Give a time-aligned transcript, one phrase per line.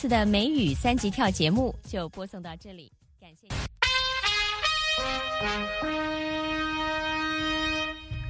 [0.00, 3.46] 次的美语三级跳节目就播送到这里，感谢。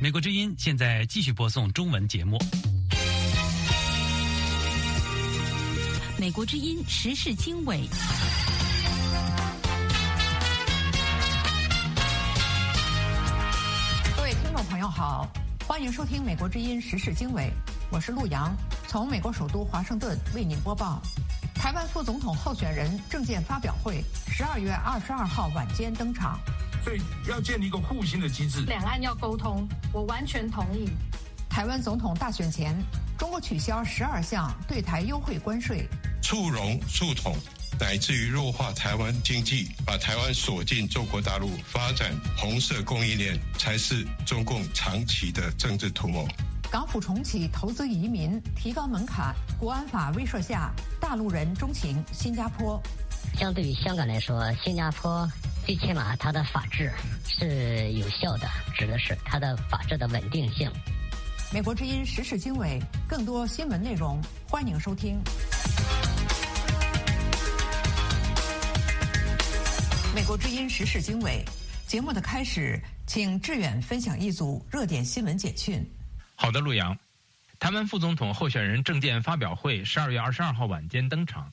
[0.00, 2.36] 美国之音现在继续播送中文节目。
[6.18, 7.88] 美国之音时事经纬。
[14.16, 15.24] 各位听众朋友好，
[15.68, 17.48] 欢迎收听美国之音时事经纬，
[17.92, 18.52] 我是陆阳，
[18.88, 21.00] 从美国首都华盛顿为您播报。
[21.60, 26.40] 台湾副总统候选人证件发表会，十二月二十二号晚间登场。
[26.82, 30.88] 所以要建立一个互信的机制，两岸要沟通，我完全同意。
[31.50, 32.74] 台湾总统大选前，
[33.18, 35.86] 中国取消十二项对台优惠关税。
[36.22, 37.36] 促融促统，
[37.78, 46.26] 乃至于弱化台湾经济，把台湾锁进中国大陆，发展红色供应链，才是中共长期的政治图谋。
[46.70, 52.80] 港府重启投资移民，提高门槛，国安法威慑下，大陆人钟情新加坡。
[53.34, 55.28] 相对于香港来说，新加坡
[55.66, 56.92] 最起码它的法治
[57.26, 58.48] 是有效的，
[58.78, 60.70] 指的是它的法治的稳定性。
[61.52, 65.20] 美国之音时事经纬，更多新闻内容，欢迎收听。
[70.14, 71.44] 美国之音时事经纬
[71.88, 75.84] 节目的开始，请志远分享一组热点新闻简讯。
[76.42, 76.96] 好的，陆阳。
[77.58, 81.52] 台湾副总统候选人证件发表会十二月二十二号晚间登场，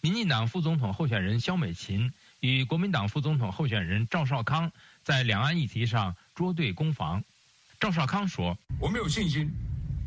[0.00, 4.70] 民进党副总统候选人萧美琴与国民党副总统候选人赵少康
[5.02, 7.20] 在两岸议题上捉对攻防。
[7.80, 9.50] 赵少康说：“我们有信心，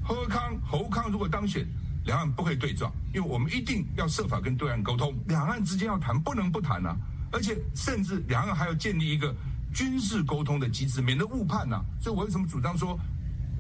[0.02, 1.68] 何康、侯康如果当选，
[2.06, 6.96] 两岸不会对撞，因为我们一定要设法跟对岸沟通，两岸之间要谈，不能不谈啊。”
[7.30, 9.36] 而且，甚至两岸还要建立一个
[9.76, 11.84] 军事沟通的机制，免得误判呐。
[12.02, 12.98] 所以我为什么主张说，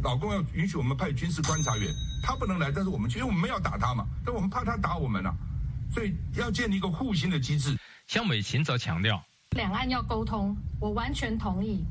[0.03, 1.89] 老公要允许我们派军事观察员，
[2.21, 5.33] 他不能来，但是我们去，因为我们要打他嘛，但我们怕他打我们啊，
[5.93, 7.77] 所以要建立一个互信的机制。
[8.07, 11.85] 江美琴则强调，两岸要沟通，我完全同意。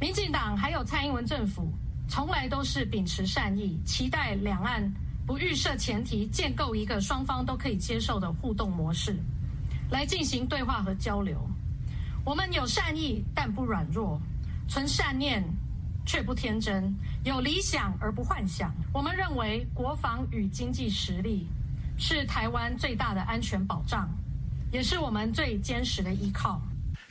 [0.00, 1.72] 民进党还有蔡英文政府，
[2.08, 4.92] 从来都是秉持善意，期待两岸
[5.24, 9.16] 不预设前提，建构一个双方都可以接受的互动模式。
[9.90, 11.48] 来进行对话和交流。
[12.24, 14.18] 我们有善意，但不软弱；
[14.68, 15.44] 存善念，
[16.06, 16.92] 却不天真；
[17.24, 18.74] 有理想而不幻想。
[18.92, 21.46] 我们认为，国防与经济实力
[21.98, 24.08] 是台湾最大的安全保障，
[24.72, 26.60] 也是我们最坚实的依靠。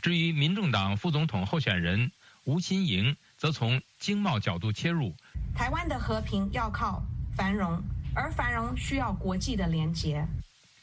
[0.02, 2.12] 至于民众党副总统候选人
[2.44, 5.16] 吴新盈，则从经贸角度切入：
[5.56, 7.02] 台湾的和平要靠
[7.36, 7.82] 繁荣，
[8.14, 10.26] 而繁荣需要国际的连结。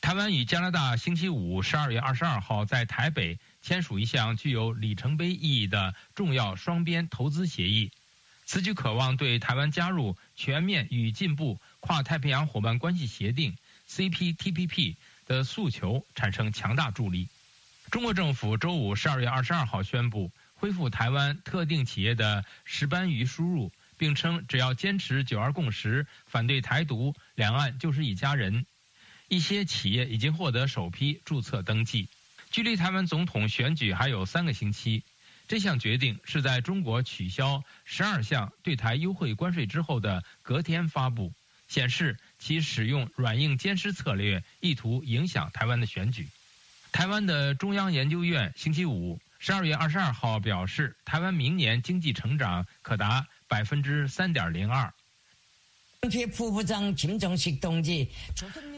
[0.00, 7.90] 台湾与加拿大星期五十二月二十二号在台北签署一项具有里程碑意义的重要双边投资协议，
[8.50, 13.56] 此举渴望对台湾加入全面与进步跨太平洋伙伴关系协定
[13.88, 14.96] （CPTPP）
[15.28, 17.28] 的诉求产生强大助力。
[17.92, 28.66] 中国政府周五十二月二十二号宣布恢复台湾特定企业的石斑鱼输入，并称只要坚持“九二共识”，反对台独，两岸就是一家人。
[29.28, 32.08] 一些企业已经获得首批注册登记。
[32.50, 35.04] 距离台湾总统选举还有三个星期，
[35.50, 41.32] 这项决定是在中国取消十二项对台优惠关税之后的隔天发布，
[41.66, 46.28] 显示其使用软硬兼施策略，意图影响台湾的选举。
[46.92, 54.94] 台湾的中央研究院星期五十二月二十二号表示，台湾明年经济成长可达百分之三点零二。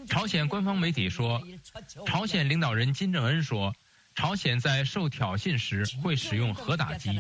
[0.09, 1.47] 朝鲜官方媒体说，
[2.07, 3.77] 朝鲜领导人金正恩说，
[4.15, 7.19] 朝鲜在受挑衅时会使用核打击。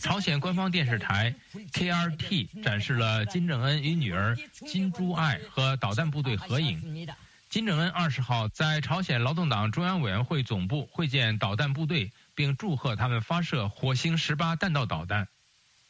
[0.00, 1.34] 朝鲜官方电视台
[1.72, 4.36] KRT 展示了金正恩与女儿
[4.66, 7.08] 金珠爱和导弹部队合影。
[7.48, 15.28] 金正恩二十号在朝鲜劳动党中央委员会总部会见导弹部队，并祝贺他们发射火星十八弹道导弹。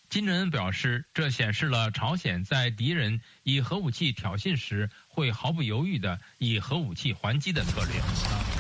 [0.09, 8.56] 金正恩表示，这显示了朝鲜在敌人以核武器挑衅时，会毫不犹豫地以核武器还击的策略。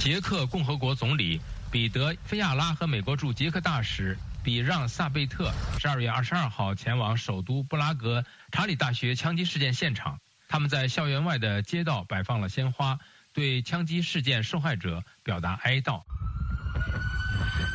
[0.00, 10.18] 捷克共和国总理彼得·菲亚拉和美国驻捷克大使比让·萨贝特十二月二十二号前往首都布拉格查理大学枪击事件现场，
[10.48, 12.98] 他们在校园外的街道摆放了鲜花，
[13.34, 16.02] 对枪击事件受害者表达哀悼。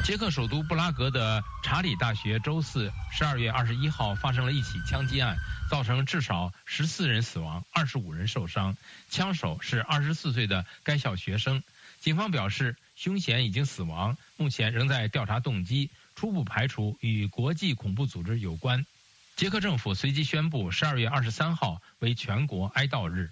[0.03, 5.37] 捷克首都布拉格的查理大学周四十二月二十一号发生了一起枪击案，
[5.69, 8.75] 造成至少十四人死亡，二十五人受伤。
[9.11, 11.61] 枪手是二十四岁的该校学生。
[12.05, 18.85] 警方表示，凶嫌已经死亡，目前仍在调查动机，初步排除与国际恐怖组织有关。
[19.35, 23.31] 捷克政府随即宣布十二月二十三号为全国哀悼日。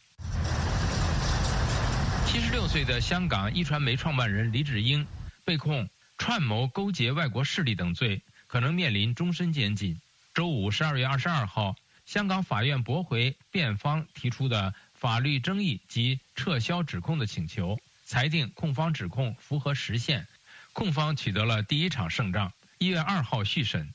[2.25, 5.05] 七十六岁的香港一传媒创办人李芷英
[5.45, 5.87] 被控
[6.17, 10.01] 串谋勾结外国势力等罪，可能面临终身监禁。
[10.33, 11.75] 周五十二月二十二号，
[12.07, 17.79] 香港法院驳回辩方提出的法律争议及撤销指控的请求，
[18.13, 20.27] 裁定控方指控符合实现，
[20.71, 22.53] 控方取得了第一场胜仗。
[22.77, 23.91] 一月二号续审，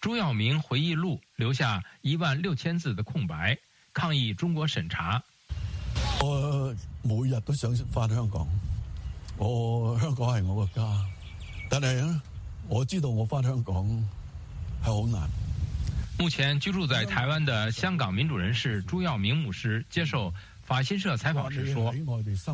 [0.00, 3.58] 朱耀明回忆录留下一万六千字的空白，
[3.92, 5.22] 抗议中国审查。
[6.22, 8.48] 我每日都想翻香港，
[9.36, 11.06] 我香港系我個家，
[11.68, 12.20] 但系咧，
[12.68, 15.28] 我知道我翻香港系好难。
[16.18, 20.32] 目前居住在台湾的香港民主人士朱耀明牧师接受
[20.64, 21.94] 法新社采访时说：“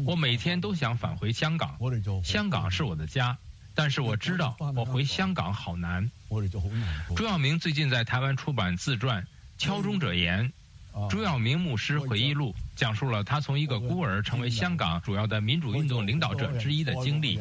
[0.04, 1.78] 我每天都想返回香港，
[2.24, 3.36] 香港是我的家，
[3.74, 6.10] 但是我知道我回香港好难。”
[7.14, 9.22] 朱耀明最近在台湾出版自传
[9.58, 10.48] 《敲钟者言》。
[11.08, 17.40] 朱耀明牧师回忆录讲述了他从一个孤儿成为香港主要的民主运动领导者之一的经历。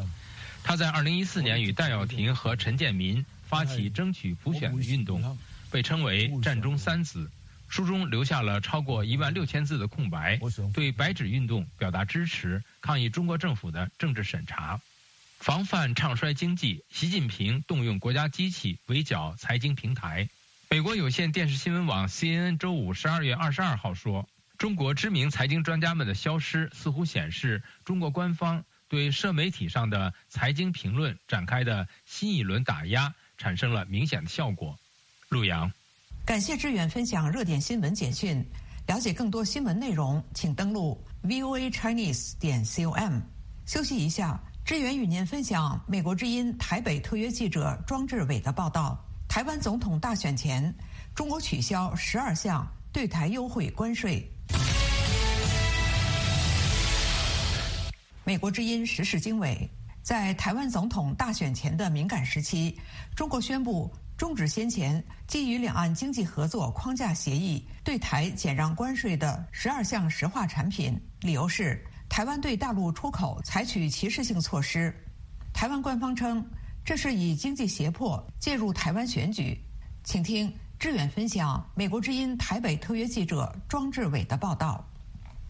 [0.64, 5.38] 他在2014年与戴耀廷和陈建民发起争取普选的运动，
[5.72, 7.32] 被称为“战中三子”。
[7.70, 10.40] 书中留下了超过一万六千字的空白，
[10.74, 14.80] 对白纸运动表达支持，抗议中国政府的政治审查，
[15.40, 16.84] 防范唱衰经济。
[16.90, 20.30] 习近平动用国家机器围剿财经平台。
[20.70, 24.28] 美国有线电视新闻网 CNN 周五十二月二十二号说，
[24.58, 34.80] 中国知名财经专家们的消失，似乎显示中国官方对社媒体上的财经评论展开的新一轮打压产生了明显的效果。
[35.30, 35.72] 陆阳，
[36.28, 38.46] 感谢志远分享热点新闻简讯。
[38.86, 43.22] 了解更多新闻内容，请登录 voa chinese 点 com。
[43.66, 49.02] 休息一下，志远与您分享美国之音台北特约记者庄志伟的报道。
[49.30, 50.76] 台湾总统大选前，
[51.16, 54.30] 中国取消十二项对台优惠关税。
[58.26, 59.58] 美国之音时事经纬，
[60.02, 62.78] 在台湾总统大选前的敏感时期，
[63.16, 74.94] 中国宣布终止先前基于两岸经济合作框架协议对台减让关税的十二项石化产品，理由是台湾对大陆出口采取歧视性措施。
[75.54, 76.46] 台湾官方称。
[76.88, 79.62] 这是以经济胁迫介入台湾选举，
[80.06, 80.50] 请听
[80.80, 84.90] 志远分享美国之音台北特约记者庄志伟的报道。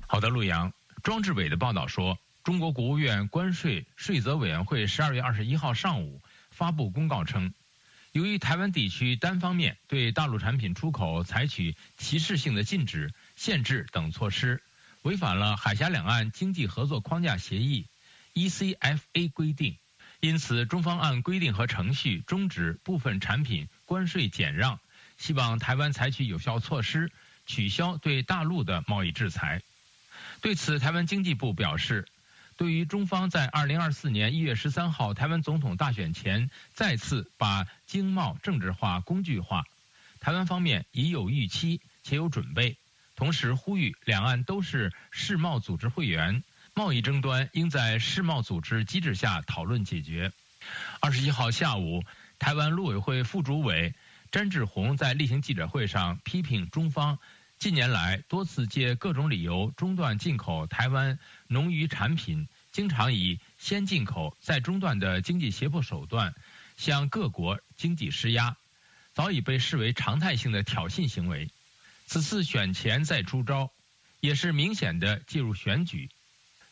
[0.07, 0.73] 好的，陆阳，
[1.03, 6.19] 庄志伟的报道说，中国国务院关税税则委员会十二月二十一号上午
[6.49, 7.53] 发布公告称，
[8.17, 14.63] 由于台湾地区单方面对大陆产品出口采取歧视性的禁止、限制等措施，
[15.03, 17.85] 违反了海峡两岸经济合作框架协议
[18.33, 19.77] （ECFA） 规定。
[20.19, 24.79] 因此，中方按规定和程序终止部分产品关税减让，
[25.19, 27.11] 希望台湾采取有效措施，
[27.45, 29.61] 取消对大陆的贸易制裁。
[30.41, 32.07] 对此，台湾经济部表示，
[32.57, 39.63] 对于中方在二零二四年一月十三号台湾总统大选前再次把经贸政治化、工具化，
[40.19, 42.77] 台湾方面已有预期且有准备，
[43.15, 46.43] 同时呼吁两岸都是世贸组织会员。
[46.73, 50.31] 贸易争端应在世贸组织机制下讨论解决。
[50.99, 52.03] 二十一号下午，
[52.37, 53.95] 台湾陆委会副主委
[54.31, 57.17] 詹志宏在例行记者会上批评中方
[57.59, 61.17] 近年来多次借各种理由中断进口台湾
[61.47, 66.35] 农渔产品，经常以先进口再中断的经济胁迫手段
[66.77, 68.57] 向各国经济施压，
[69.15, 71.49] 早已被视为常态性的挑衅行为。
[72.05, 73.71] 此次选前再出招，
[74.19, 76.11] 也是明显的介入选举。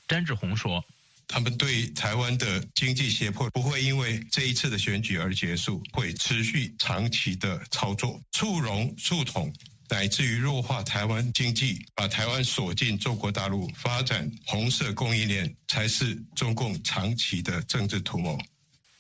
[0.08, 0.86] 詹志宏说
[1.28, 9.52] ：“他们对台湾的经济胁迫不会因为这一次的选举而结束，会持续长期的操作，促融促统，
[9.90, 18.38] 乃至于弱化台湾经济，把台湾锁进中国大陆，发展红色供应链，才是中共长期的政治图谋。”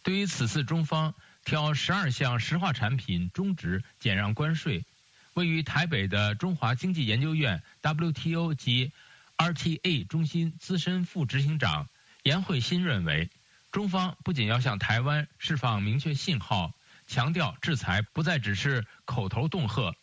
[0.03, 4.85] 对于此次中方挑十二项石化产品终止减让关税，
[5.33, 8.91] 位于台北的中华经济研究院 WTO 及。
[9.37, 11.89] RTA 中心资深副执行长
[12.23, 13.29] 严慧欣认为，
[13.69, 16.73] 中方不仅要向台湾释放明确信号，
[17.05, 19.93] 强调制裁不再只是口头恫吓，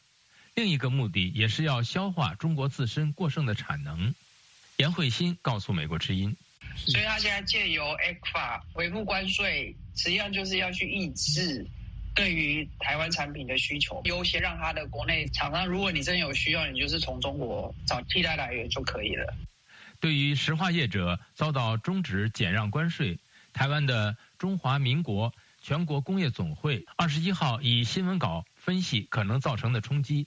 [0.55, 4.15] 另一个目的也是要消化中国自身过剩的产能。
[4.77, 6.37] 严慧欣告诉美国之音，
[6.77, 11.67] 所以他现在借由 ECFA 恢复关税，实际上就是要去抑制。
[12.15, 19.33] 对于台湾产品的需求，优先让他的国内厂商，如果你真有需要，你就是从中国找替代来源就可以了。
[20.01, 23.19] 对于石化业者遭到终止减让关税，
[23.53, 25.33] 台湾的中华民国
[25.63, 30.27] 全国工业总会二十一号以新闻稿分析可能造成的冲击。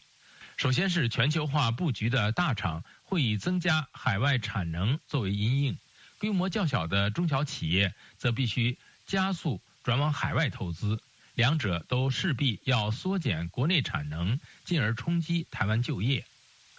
[0.58, 5.78] 首先是全球化布局的大厂会以增加海外产能作为因应，
[6.18, 11.02] 规模较小的中小企业则必须加速转往海外投资，
[11.34, 16.26] 两者都势必要缩减国内产能，进而冲击台湾就业。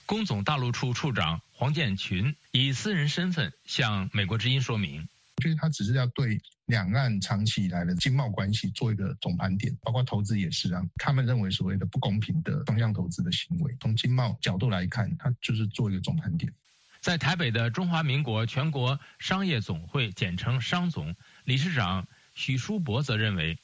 [0.07, 5.09] 工总大陆处处长黄建群以私人身份向美国之音说明
[5.43, 10.83] ：“就是他只是要对两岸长期以来的经贸关系做一个总盘点，包括投资也是啊。
[10.97, 16.53] 他们认为所谓的不公平的双向投资的行为，从经贸角度来看，他就是做一个总盘点。”
[17.03, 21.15] 在台北的中华民国全国商业总会（简称商总）
[21.45, 23.59] 理事长许书博则认为，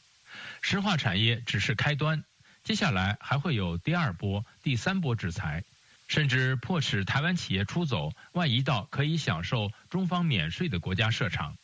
[0.61, 2.23] 石化产业只是开端，
[2.63, 5.65] 接下来还会有第二波、第三波制裁，
[6.07, 11.57] 甚至迫使台湾企业出走，外移到可以享受中方免税的国家设厂。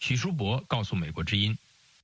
[0.00, 1.56] 许书博告诉美国之音。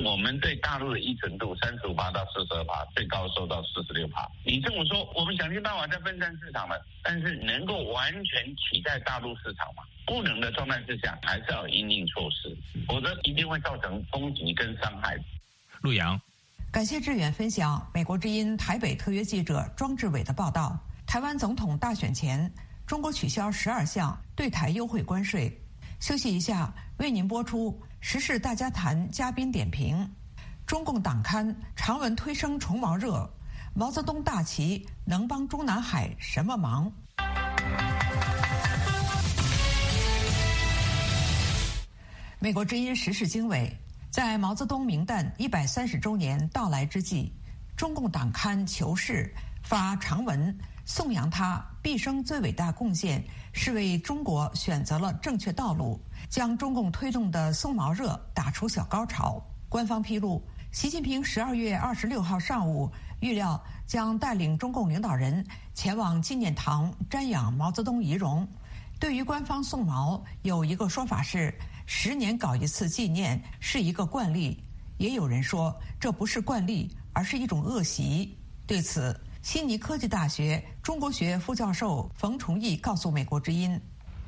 [0.04, 4.28] 我们对大陆的依存度三十五趴到四十二趴，最高收到四十六趴。
[4.44, 9.84] 你这么说，我们想尽办法在分散市场了，但是能够完全取代大陆市场吗？
[10.04, 12.56] 不能的状态之下，还是要应应措施，
[12.88, 15.16] 否则一定会造成冲击跟伤害。
[15.82, 16.20] 陆阳，
[16.72, 20.76] 感谢志远分享美国之音台北特约记者庄志伟的报道。
[21.06, 22.52] 台湾总统大选前，
[22.84, 25.56] 中国取消十二项对台优惠关税。
[26.00, 27.76] 休息一下，为您播出。
[27.98, 30.08] 时事大家谈，嘉宾点评：
[30.64, 33.28] 中共党刊长文推升重毛热，
[33.74, 36.92] 毛泽东大旗能帮中南海什么忙？
[42.38, 43.76] 美国之音时事经纬，
[44.08, 47.32] 在毛泽东明诞一百三十周年到来之际，
[47.76, 49.24] 中共党刊《求是》
[49.68, 56.00] 发长文颂扬他毕生最伟大贡献，是为中国选择了正确道路。
[56.32, 59.38] 将中共推动的松毛热打出小高潮。
[59.68, 68.48] 官方披露，习近平十二月二十六号上午预料将带领中共领导人前往纪念堂瞻仰毛泽东遗容。
[68.98, 74.58] 对于官方送毛，有一个说法是十年搞一次纪念是一个惯例，
[74.96, 78.34] 也有人说这不是惯例，而是一种恶习。
[78.66, 83.78] 对此，悉尼科技大学中国学副教授冯崇义告诉美国之音。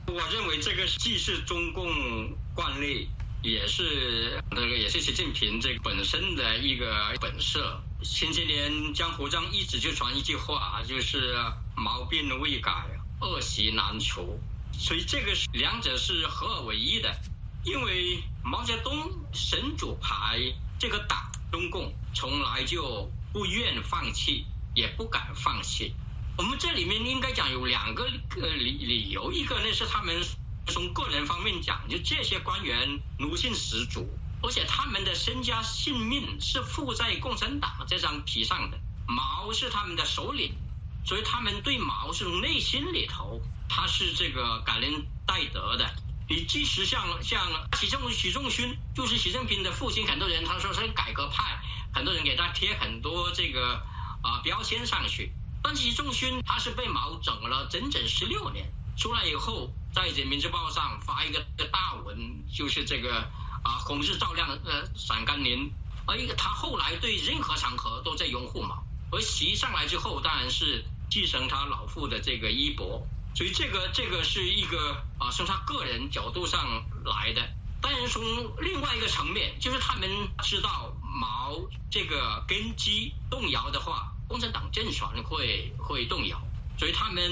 [0.06, 3.08] 我认为这个既是中共惯例，
[3.42, 7.82] 也是那个也是习近平这个本身的一个本色。
[8.02, 11.36] 前些年江湖上一直就传一句话，就是
[11.74, 12.86] 毛病未改，
[13.20, 14.38] 恶习难除。
[14.72, 17.16] 所以这个是两者是合二为一的。
[17.64, 20.38] 因为毛泽东神主牌
[20.78, 24.44] 这个党，中共从来就不愿放弃，
[24.74, 25.94] 也不敢放弃。
[26.36, 28.04] 我们这里面应该讲有两个
[28.40, 30.24] 呃理理由，一个呢是他们
[30.66, 34.08] 从个人方面讲，就这些官员奴性十足，
[34.42, 38.78] 而且他们的身家性命是附在共产党这张皮上的。
[39.06, 40.56] 毛是他们的首领，
[41.06, 45.94] 所以他们对毛是从内心里头他是这个感恩戴德的。
[46.28, 51.62] 你即使像像习仲习仲勋，就是习近平的父亲，很多人他说是改革派，
[51.92, 53.86] 很多人给他贴很多这个
[54.22, 55.32] 啊标签上去。
[55.66, 61.40] 但习仲勋他是被毛整了整整十六年，出来以后在人民日报上发一个
[61.72, 63.22] 大文，就是这个
[63.64, 65.72] 啊红日照亮呃陕甘宁，
[66.06, 77.40] 而一个他后来对任何场合都在拥护毛，而习上来之后当然是继承他老父的这个衣钵，所以这个这个是一个啊从他个人角度上来的，
[77.80, 78.22] 当然从
[78.60, 81.58] 另外一个层面，就是他们知道毛
[81.90, 84.10] 这个根基动摇的话。
[84.34, 86.42] 共产党政权会会动摇，
[86.76, 87.22] 所以他们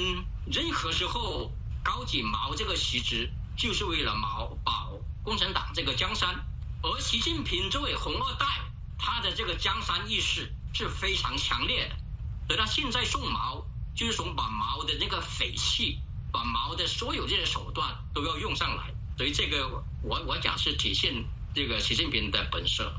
[0.46, 1.50] 任何时候
[1.82, 4.92] 高举毛这个旗帜，就是为了毛保
[5.24, 6.46] 共产党这个江山。
[6.80, 8.46] 而习近平作为红二代，
[9.00, 11.96] 他的这个江山意识是非常强烈的，
[12.46, 13.66] 所以他现在送毛，
[13.96, 15.98] 就是从把毛的那个匪气，
[16.30, 18.94] 把毛的所有这些手段都要用上来。
[19.18, 21.12] 所以这个我我讲是体现
[21.52, 22.94] 这个习近平的本色。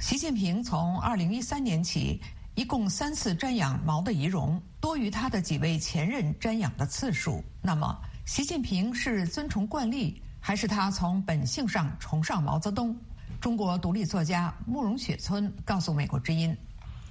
[0.00, 2.20] 习近平从二零一三年起。
[2.56, 7.44] 一共三次瞻仰毛的遗容，多于他的几位前任瞻仰的次数。
[7.60, 7.94] 那么，
[8.24, 12.98] 习近平是遵从惯例，还是他从本性上崇尚毛泽东？
[13.42, 16.56] 中国独立作家慕容雪村告诉美国之音：“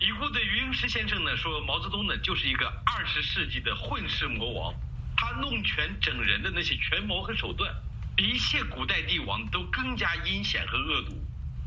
[0.02, 4.74] 已故的余英时先生呢说，毛泽东呢就是一个二十世纪的混世魔王，
[5.16, 7.72] 他弄权整人的那些权谋和手段，
[8.16, 11.14] 比一切古代帝王都更加阴险和恶毒。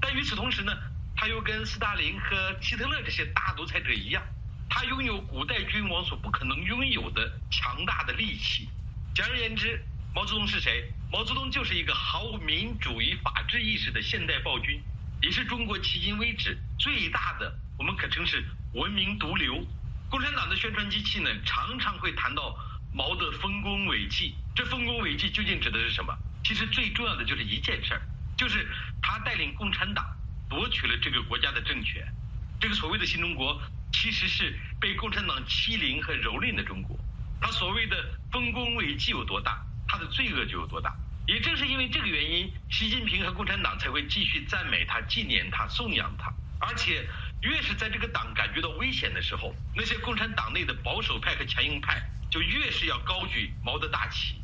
[0.00, 0.72] 但与此同时呢？”
[1.20, 4.22] 他又跟斯大林和希特勒这些大独裁者一样，
[4.70, 8.68] 他拥有古代君王所不可能拥有的强大的力气。
[9.16, 9.84] 简而言之，
[10.14, 10.88] 毛泽东是谁？
[11.10, 14.80] 毛泽东就是一个毫无民主与法治意识的现代暴君，
[15.20, 18.44] 也是中国迄今为止最大的，我们可称是
[18.74, 19.66] 文明毒瘤。
[20.08, 22.56] 共产党的宣传机器呢，常常会谈到
[22.94, 24.36] 毛的丰功伟绩。
[24.54, 26.16] 这丰功伟绩究竟指的是什么？
[26.44, 28.02] 其实最重要的就是一件事儿，
[28.36, 28.68] 就是
[29.02, 30.06] 他带领共产党
[30.48, 32.06] 夺取了这个国家的政权。
[32.60, 33.60] 这个所谓的新中国，
[33.92, 36.98] 其实是被共产党欺凌和蹂躏的中国。
[37.40, 37.96] 他所谓的
[38.32, 40.94] 丰功伟绩有多大，他的罪恶就有多大。
[41.26, 46.32] 也正是因为这个原因，习近平和共产党才会继续赞美他、纪念他、颂扬他。
[46.58, 47.06] 而且，
[47.42, 54.34] 越是在这个党感觉到危险的时候，那些共产党内的保守派和强硬派就越是要高举毛的大旗。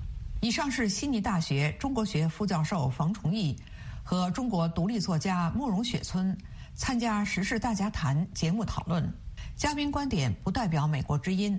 [0.43, 3.57] 以上是悉尼大学中国学副教授冯崇义
[4.05, 6.37] 和中国独立作家慕容雪村
[6.75, 9.11] 参加《时事大家谈》节目讨论，
[9.57, 11.59] 嘉宾观点不代表美国之音。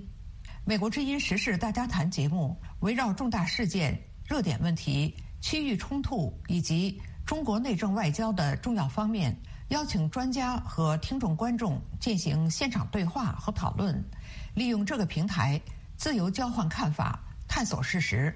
[0.64, 9.36] 美国之音《时事大家谈》节目围绕重大事件、热点问题、区域冲突以及中国内政外交的重要方面。
[9.70, 14.00] 邀请专家和听众观众进行现场对话和讨论，
[14.54, 15.60] 利用这个平台
[15.98, 18.32] 自由交换看法、探索事实。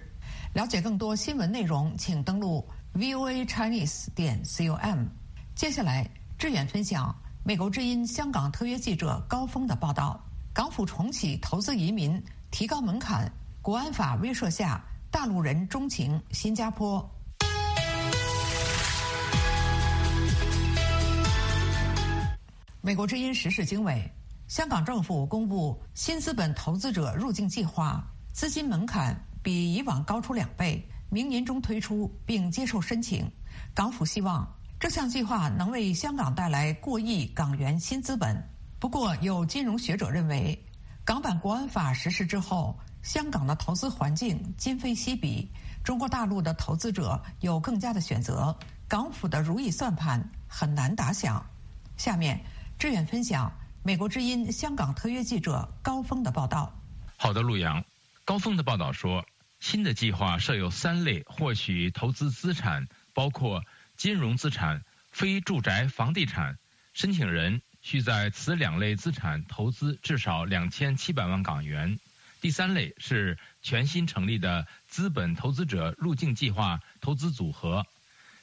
[0.56, 5.06] 了解更多新闻内容，请登录 voa chinese 点 com。
[5.56, 10.20] 接下来，志远分享美国之音香港特约记者高峰的报道：
[10.54, 13.32] 港府重启投资移民，提高门槛，
[13.62, 17.08] 国安法威慑下，大陆人钟情新加坡。
[22.82, 24.10] 美国之音时事经纬：
[24.48, 28.04] 香港政府公布新资本投资者入境计划，
[28.34, 33.30] 资金门槛比以往高出两倍，明年中推出并接受申请。
[33.74, 34.48] 港府希望
[34.80, 38.42] 这项计划能为香港带来过亿港元新资本。
[38.80, 40.58] 不过，有金融学者认为，
[41.04, 45.52] 港版国安法实施之后，香港的投资环境今非昔比，
[45.84, 51.46] 中国大陆的投资者有更加的选择，港府的如意算盘很难打响。
[51.98, 52.40] 下面。
[52.80, 53.52] 志远分享
[53.84, 56.74] 美国之音香港特约记者高峰的报道。
[57.18, 57.84] 好的，陆阳，
[58.24, 59.22] 高峰的报道说，
[59.60, 63.64] 新的计划设有三类获取投资资产，包括
[63.98, 66.58] 金融资产、非住宅房地产。
[66.94, 72.00] 申请人需在此两类资产投资至少两千七百万港元。
[72.42, 77.86] 第三类是全新成立的资本投资者入境计划投资组合，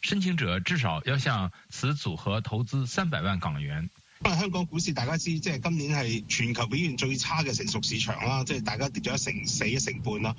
[0.02, 3.88] 申请者至少要向此组合投资三百万港元。
[4.24, 10.34] 香港股市大家知，即係今年係全球表現最差嘅成熟市場啦，即係大家跌咗一成四、一成半啦。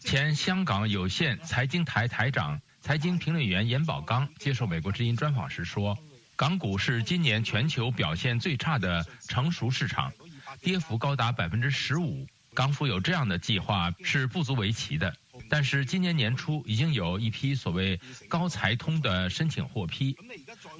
[0.00, 5.96] 前香港有線財經台台長、財經評論員嚴寶剛接受美國之音專訪時說，
[6.36, 10.12] 港股是今年全球表現最差的成熟市場，
[10.60, 12.26] 跌幅高達百分之十五。
[12.52, 15.16] 港府有這樣的計劃是不足為奇的，
[15.48, 17.98] 但是今年年初已經有一批所謂
[18.28, 20.16] 高才通的申請獲批，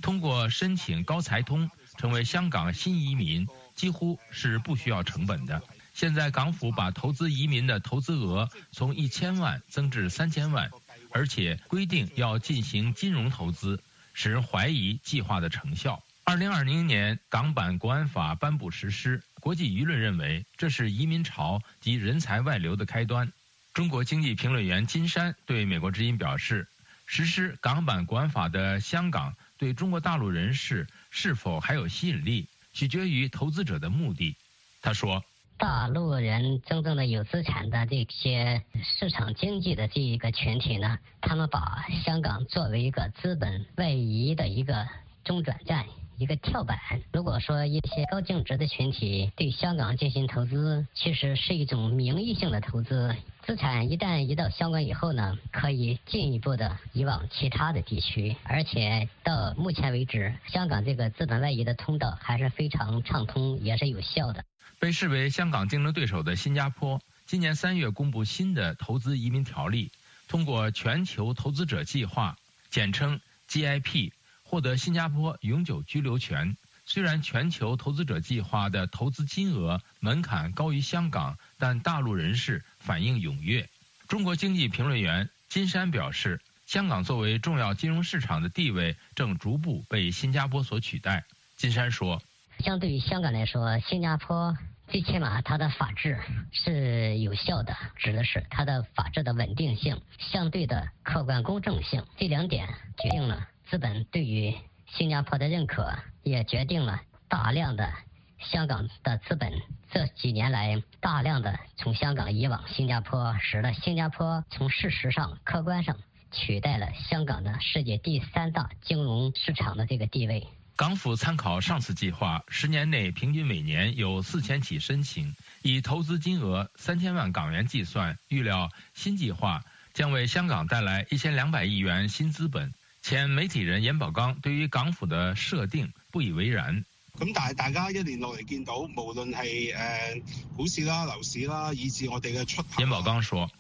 [0.02, 1.70] 通过申请高才通。
[1.96, 5.62] 成为香港新移民几乎是不需要成本的。
[5.94, 10.72] 现在港府把投资移民的投资额从一千万增至三千万，
[11.12, 13.80] 而且规定要进行金融投资，
[14.12, 16.02] 使人怀疑计划的成效。
[16.24, 23.32] 二零二零年港版国安法颁布实施，国际舆论认为这是移民潮及人才外流的开端。
[23.72, 26.66] 中国经济评论员金山对美国之音表示，
[27.06, 30.86] 实施港版国安法的香港对中国大陆人士。
[31.10, 34.36] 是否还有吸引力，取决于投资者的目的。
[34.82, 35.22] 他说：
[35.56, 44.88] 大陆人真正的有资产的这些市场经济的这一个群体呢，他们把香港作为一个资本外移的一个
[45.24, 45.86] 中转站，
[46.18, 46.76] 一个跳板。
[47.12, 53.14] 如果说一些高净值的群体对香港进行投资，其实是一种名义性的投资。
[53.46, 64.44] 资产一旦移到香港以后呢，可以进一步的移往其他的地区，而且到目前为止，香港这个资本外移的通道还是非常畅通，也是有效的。
[64.78, 69.92] 被视为香港竞争对手的新加坡，今年三月公布新的投资移民条例，
[70.26, 72.36] 通过全球投资者计划
[72.70, 76.56] （简称 GIP，获得新加坡永久居留权。
[76.86, 83.68] 虽然全球投资者计划的投资金额门槛高于香港，但大陆人士反应踊跃。
[84.06, 91.24] 中国经济评论员金山表示，香港作为重要金融市场的地位正逐步被新加坡所取代。
[91.56, 92.22] 金山说
[92.60, 94.56] ：“相对于香港来说，新加坡
[94.88, 96.20] 最起码它的法治
[96.52, 102.68] 是有效的，指的是它的法治的稳定性、相对的客观公正性，这两点
[103.02, 104.54] 决定了资本对于
[104.96, 107.92] 新加坡的认可。”也决定了大量的
[108.38, 109.52] 香港的资本
[109.92, 115.98] 这几年来大量的从香港移往新加坡，使得新加坡从事实上、客观上
[116.32, 120.48] 取代了香港的世界第三大金融市场的这个地位。
[120.76, 132.72] 港府参考上次计划，十年内平均每年有四千起申请，以投资金额三千万港元计算，预料新计划将为香港带来一千两百亿元新资本。
[133.06, 136.82] 前媒體人嚴寶剛對於港府的設定不以為然。
[137.18, 140.22] 咁但係大家一年落嚟見到，無論係誒
[140.56, 142.82] 股市啦、樓市啦，以至我哋嘅出口。
[142.82, 143.50] 嚴寶剛說：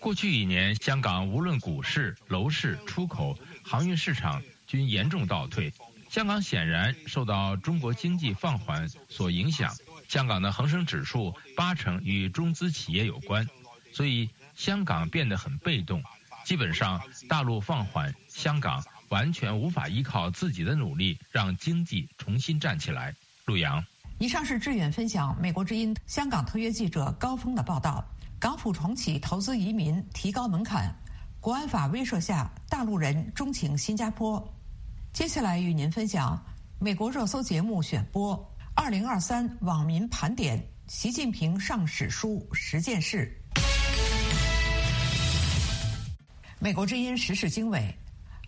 [0.00, 5.70] 過去一年，香港無論股市、樓市、出口、航運市場均嚴重倒退。
[6.08, 9.70] 香港顯然受到中國經濟放緩所影響。
[10.08, 13.46] 香港的恒生指數八成與中資企業有關，
[13.92, 16.02] 所以香港變得很被動。
[16.46, 23.12] 基本上，大陸放緩，香港完全无法依靠自己的努力让经济重新站起来。
[23.46, 23.84] 陆阳，
[24.20, 28.04] 以上是志远分享美国之音香港特约记者高峰的报道。
[28.38, 30.94] 港府重启投资移民，提高门槛，
[31.40, 34.40] 国安法威慑下，大陆人钟情新加坡。
[35.12, 36.40] 接下来与您分享
[36.78, 38.40] 美国热搜节目选播
[38.76, 43.36] 二零二三网民盘点习近平上史书十件事。
[46.60, 47.92] 美国之音时事经纬：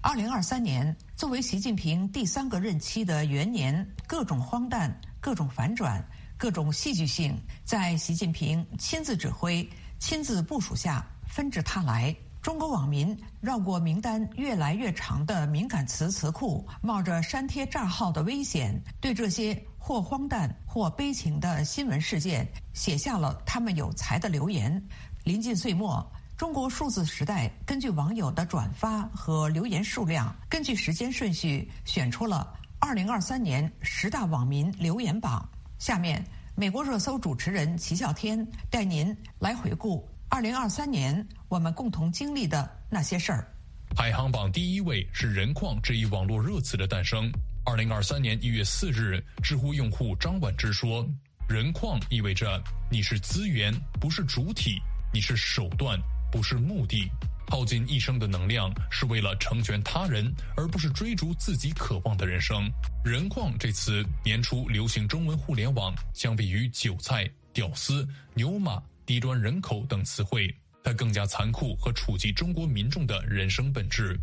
[0.03, 6.03] 二零二三年作为习近平第三个任期的元年，各种荒诞、各种反转、
[6.39, 12.17] 各种戏剧性，在习近平亲自指挥、亲自部署下纷至沓来。
[12.41, 24.83] 中国网民绕过名单越来越长的敏感词词库，冒着删帖账号的危险，对这些或荒诞或悲情的新闻事件写下了他们有才的留言。
[25.25, 26.11] 临近岁末。
[26.41, 35.47] 中国数字时代根据网友的转发和留言数量，根据时间顺序选出了二零二三年十大网民留言榜。
[35.79, 36.25] 下面，
[36.55, 43.47] 美国热搜主持人齐笑天带您来回顾二零二三年我们共同经历的那些事儿。
[43.95, 47.31] 排行榜第一位是“人矿”这一网络热词的诞生。
[47.67, 51.07] 二零二三年一月四日，知乎用户张婉之说
[51.47, 52.59] ：“人矿意味着
[52.91, 54.81] 你是资源，不是主体，
[55.13, 57.11] 你是手段。”不是目的，
[57.49, 62.71] 耗尽一生的能量是为了成全他人，而不是追逐自己渴望的人生。
[63.05, 74.19] 人礦這詞年初流行中文互联网，相比于韭菜、屌丝、牛马、低端人口等词汇，它更加残酷和触及中国民众的人生本质。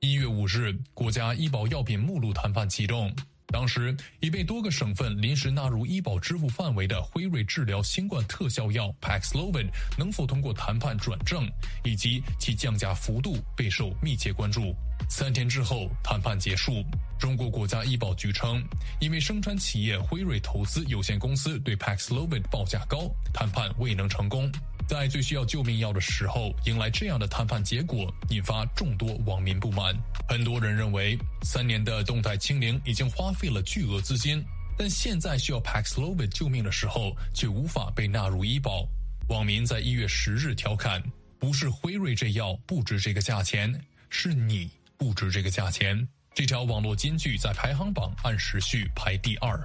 [0.00, 3.14] 一月五日，国家医保药品目录谈判启动。
[3.48, 11.48] 当时已被多个省份临时纳入医保支付范围的辉瑞治疗新冠特效药 Paxlovid 能否通过谈判转正，
[11.84, 14.74] 以及其降价幅度备受密切关注。
[15.08, 16.84] 三天之后，谈判结束。
[17.18, 18.62] 中国国家医保局称，
[19.00, 24.50] 因为生产企业辉瑞投资有限公司对 Paxlovid 报价高，谈判未能成功。
[24.86, 29.96] 在最需要救命药的时候，迎来这样的谈判结果，引发众多网民不满。
[30.28, 34.44] 很多人认为，三年的动态清零已经花费了巨额资金，
[34.76, 38.86] 但现在需要 Paxlovid 救命的时候，却无法被纳入医保。
[39.28, 41.02] 网民在一月十日调侃
[41.40, 43.74] ：“不是辉瑞这药不值这个价钱，
[44.10, 49.58] 是你不值这个价钱。”这条网络金句在排行榜按时序排第二。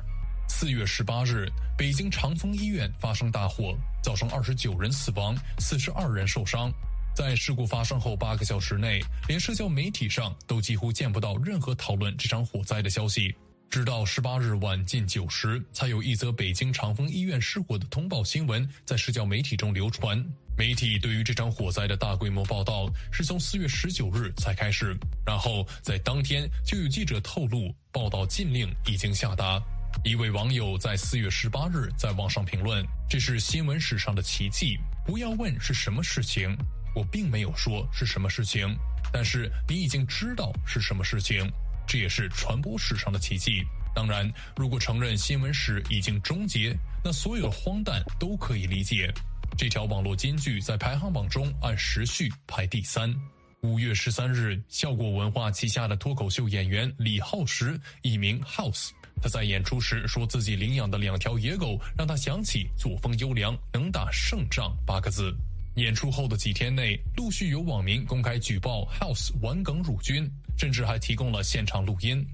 [0.49, 6.69] 四月十八日，北京长峰医院发生大火，造成二十九人死亡，四十二人受伤。
[7.15, 13.33] 在事故发生后八个小时内，连社交媒体上都几乎见不到任何讨论这场火灾的消息。
[13.69, 20.21] 直到十八日晚近九时，才有一则北京长峰医院失火的通报新闻在社交媒体中流传。
[20.57, 29.61] 媒体对于这场火灾的大规模报道是从四月十九日才开始，然后在当天就有记者透露，报道禁令已经下达。
[30.05, 34.77] 一位网友在四月十八日在网上评论：“这是新闻史上的奇迹。
[35.05, 36.55] 不要问是什么事情，
[36.95, 38.73] 我并没有说是什么事情，
[39.11, 41.51] 但是你已经知道是什么事情，
[41.85, 43.61] 这也是传播史上的奇迹。
[43.93, 49.13] 当然，如果承认新闻史已经终结，那所有的荒诞都可以理解。”
[49.57, 53.13] 这条网络金句在排行榜中按时序排第三。
[53.61, 58.91] 五月十三日，笑果文化旗下的脱口秀演员李浩石，艺名 House。
[59.21, 65.35] 他在演出时说自己领养的两条野狗让他想起“作风优良，能打胜仗”八个字。
[65.75, 72.25] 演出后的几天内，陆续有网民公开举报 House 玩梗辱军，甚至还提供了现场录音。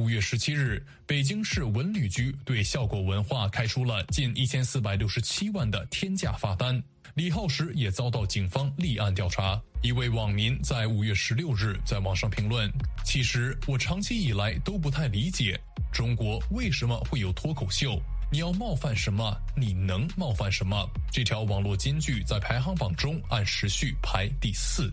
[0.00, 6.82] 五月十七日，北京市文旅局对笑果文化开出了近一千四百六十七万的天价罚单，
[7.16, 9.60] 李浩石也遭到警方立案调查。
[9.82, 12.66] 一位网民在五月十六日在网上评论
[13.04, 15.60] ：“其实我长期以来都不太理解。”
[15.92, 18.00] 中国为什么会有脱口秀？
[18.32, 19.36] 你要冒犯什么？
[19.54, 20.74] 你能冒犯什么？”
[21.12, 24.90] 这条网络金句在排行榜中按时序排第四。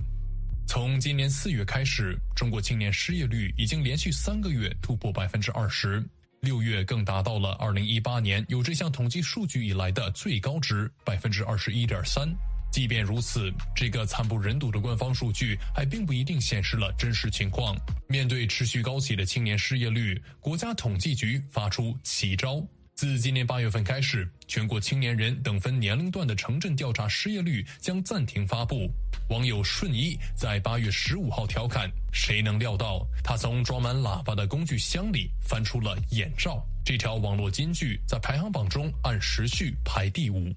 [0.67, 6.05] 从今年四月开始，中国青年失业率已经连续三个月突破百分之二十，
[6.41, 12.29] 六月更达到了二零一八年有这项统计数据以来的最高值百分之二十一点三。
[12.69, 17.73] 即便如此，这个惨不忍睹的官方数据还并不一定显示了真实情况。
[18.09, 22.61] 面对持续高企的青年失业率，国家统计局发出奇招。
[22.97, 28.89] 自今年八月份开始，全国青年人等分年龄段的城镇调查失业率将暂停发布。
[29.29, 40.51] 网友顺义在八月十五号调侃：“谁能料到，他从装满喇叭的工具箱里翻出了眼罩？”这条网络金句在排行榜中按时序排第五。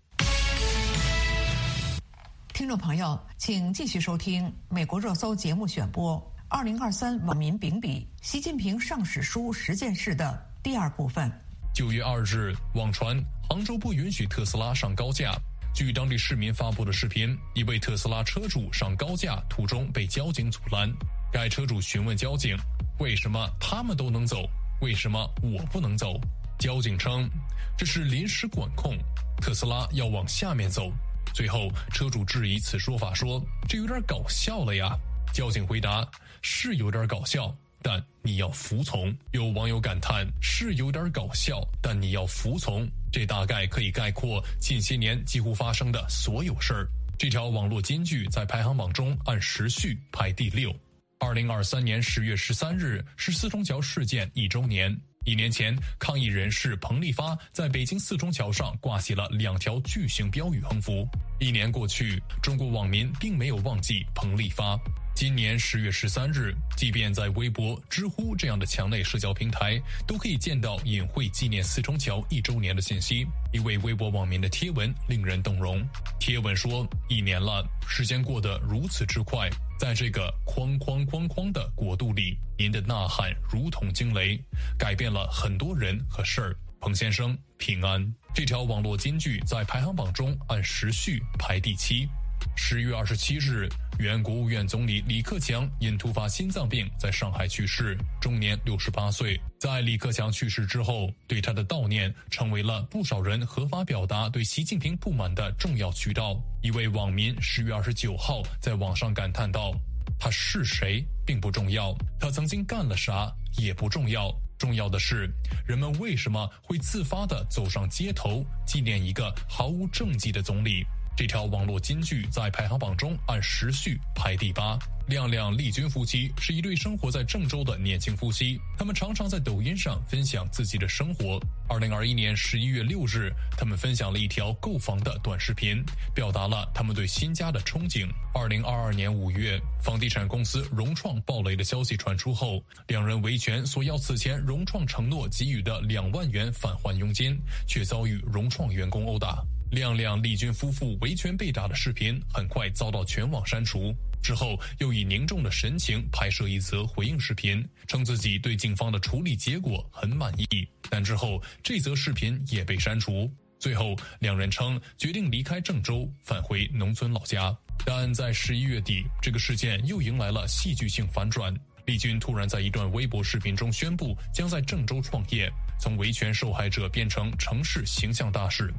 [2.55, 6.17] 听众朋友，请继续收听美国热搜节目选播
[6.49, 11.31] 《二零二三网民评比：习近平上史书十件事》的第二部分。
[11.73, 13.17] 九月二日，网传
[13.49, 15.35] 杭州不允许特斯拉上高架。
[15.73, 20.93] 据当地市民发布的视频，一位特斯拉车主上高架途中被交警阻拦。
[21.33, 22.57] 该车主询问交警
[22.99, 24.45] ：“为什么他们都能走，
[24.81, 26.21] 为什么我不能走？”
[26.59, 27.31] 交警称
[27.79, 28.99] ：“这是临时管控，
[29.41, 30.93] 特斯拉要往下面走。”
[31.33, 34.95] 最后，车主质疑此说法，说：“这有点搞笑了呀。”
[35.33, 36.07] 交警回答
[36.43, 39.15] ：“是有点搞笑。”但你要服从。
[39.33, 46.87] 有网友感叹：“是有点搞笑，但你要服从。”这大概可以概括近些年几乎发生的所有事儿。
[47.19, 50.75] 这条网络金句在排行榜中按时序排第六。
[51.19, 54.97] 二零二三年十月十三日是四中桥事件一周年。
[55.27, 61.07] 一年前，抗议人士彭立发在北京四中桥上挂起了两条巨型标语横幅。
[61.39, 64.81] 一年过去，中国网民并没有忘记彭立发。
[65.21, 73.27] 今年十月十三日，即便在微博、知乎这样的墙内社交平台，都可以见到隐晦纪念四中桥一周年的信息。
[73.53, 75.87] 一位微博网民的贴文令人动容。
[76.19, 79.47] 贴文说：“一年了，时间过得如此之快，
[79.79, 84.43] 在这个哐哐哐哐的国度里，您的呐喊如同惊雷，
[84.79, 88.11] 改变了很多人和事儿。”彭先生平安。
[88.33, 92.09] 这条网络金句在排行榜中按时序排第七。
[92.57, 99.41] 十月二十七日，原国务院总理李克强因突发心脏病在上海去世，终年六十八岁。
[99.59, 106.41] 在李克强去世之后，对他的悼念成为了不少人合法表达对习近平不满的重要渠道。
[106.63, 109.75] 一位网民十月二十九号在网上感叹道
[110.19, 115.31] ：“他是谁并不重要，他曾经干了啥也不重要，重要的是
[115.67, 120.85] 人们为什么会自发地走上街头纪念一个毫无政绩的总理。”
[121.21, 124.79] 这条网络金句在排行榜中按时序排第八。
[125.07, 131.39] 亮亮、丽君夫妻是一对生活在郑州的年轻夫妻，他们常常在抖音上分享自己的生活。
[131.69, 138.09] 二零二一年十一月六日，他们分享了一条购房的短视频，表达了他们对新家的憧憬。
[138.33, 149.45] 二零二二年五月，房地产公司融创暴雷的消息传出后，两人维权索要此前融创承诺给予的两万元返还佣金，却遭遇融创员工殴打。
[149.71, 160.69] 亮亮、丽君夫妇维权被打的视频很快遭到全网删除，之后又以凝重的神情拍摄一则回应视频，称自己对警方的处理结果很满意。
[160.89, 163.31] 但之后这则视频也被删除。
[163.61, 167.57] 最后两人称决定离开郑州，返回农村老家。
[167.87, 171.55] 但在十一月底，这个事件又迎来了戏剧性反转。
[171.87, 178.73] 丽君突然在一段微博视频中宣布将在郑州创业，从维权受害者变成城市形象大使。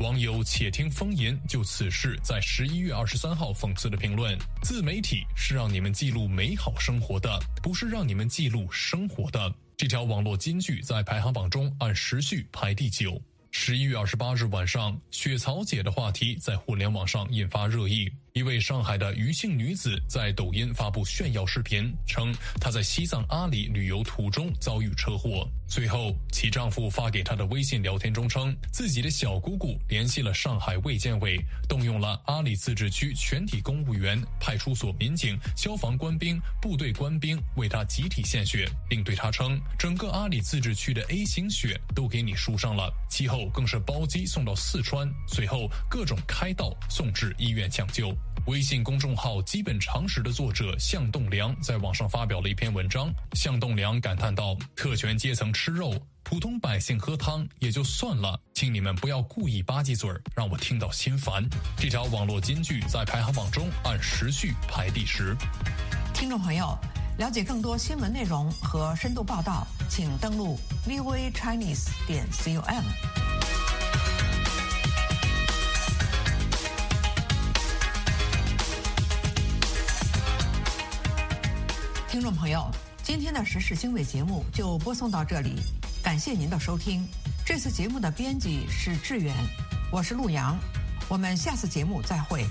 [0.00, 9.52] 网友且听风吟就此事在十一月二十三号讽刺的评论：自媒体是让你们记录美好生活的，不是让你们记录生活的。
[9.76, 13.20] 这条网络金句在排行榜中按时序排第九。
[13.50, 18.08] 十一月二十八日晚上，雪草姐的话题在互联网上引发热议。
[18.38, 25.44] 一位上海的余姓女子在抖音发布炫耀视频，称她在西藏阿里旅游途中遭遇车祸。
[25.66, 31.36] 随后，其丈夫发给她的微信聊天中称，自己的小姑姑联系了上海卫健委，
[31.68, 42.88] 动用了阿里自治区全体公务员、派出所民警、消防官兵、部队官兵为她集体献血，并对她称，整个阿里自治区的 A 型血都给你输上了。
[43.10, 48.16] 其后更是包机送到四川，随后各种开道送至医院抢救。
[48.48, 53.12] 微信公众号“基本常识”的作者向栋梁在网上发表了一篇文章。
[53.34, 65.36] 向栋梁感叹道：“特权阶层吃肉，普通百姓喝汤也就算了，请你们不要故意吧唧嘴儿，让我听到心烦。”这条网络金句在排行榜中按时序排第十。
[66.14, 66.74] 听众朋友，
[67.18, 73.27] 了解更多新闻内容和深度报道，请登录 vva Chinese 点 com。
[82.08, 82.66] 听众朋友，
[83.02, 85.56] 今天的时事经纬节目就播送到这里，
[86.02, 87.06] 感谢您的收听。
[87.44, 89.36] 这次节目的编辑是志远，
[89.92, 90.58] 我是陆阳，
[91.06, 92.46] 我们下次节目再会。